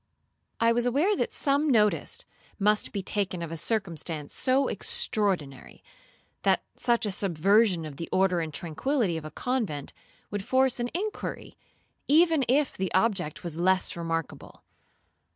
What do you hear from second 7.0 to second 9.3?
a subversion of the order and tranquillity of a